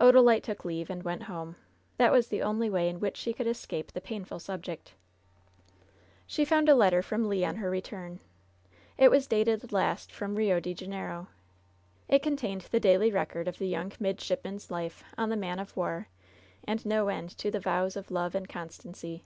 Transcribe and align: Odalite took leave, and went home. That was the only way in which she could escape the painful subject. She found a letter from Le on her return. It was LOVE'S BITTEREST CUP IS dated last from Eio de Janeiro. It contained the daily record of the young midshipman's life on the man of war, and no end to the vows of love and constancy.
Odalite 0.00 0.42
took 0.42 0.64
leave, 0.64 0.88
and 0.88 1.02
went 1.02 1.24
home. 1.24 1.54
That 1.98 2.10
was 2.10 2.28
the 2.28 2.40
only 2.40 2.70
way 2.70 2.88
in 2.88 2.98
which 2.98 3.14
she 3.18 3.34
could 3.34 3.46
escape 3.46 3.92
the 3.92 4.00
painful 4.00 4.38
subject. 4.38 4.94
She 6.26 6.46
found 6.46 6.70
a 6.70 6.74
letter 6.74 7.02
from 7.02 7.28
Le 7.28 7.44
on 7.46 7.56
her 7.56 7.68
return. 7.68 8.20
It 8.96 9.10
was 9.10 9.24
LOVE'S 9.24 9.28
BITTEREST 9.28 9.28
CUP 9.48 9.54
IS 9.58 9.60
dated 9.68 9.72
last 9.74 10.10
from 10.12 10.34
Eio 10.34 10.62
de 10.62 10.72
Janeiro. 10.72 11.26
It 12.08 12.22
contained 12.22 12.62
the 12.70 12.80
daily 12.80 13.12
record 13.12 13.46
of 13.48 13.58
the 13.58 13.68
young 13.68 13.92
midshipman's 14.00 14.70
life 14.70 15.04
on 15.18 15.28
the 15.28 15.36
man 15.36 15.58
of 15.58 15.76
war, 15.76 16.08
and 16.64 16.86
no 16.86 17.08
end 17.08 17.36
to 17.36 17.50
the 17.50 17.60
vows 17.60 17.96
of 17.96 18.10
love 18.10 18.34
and 18.34 18.48
constancy. 18.48 19.24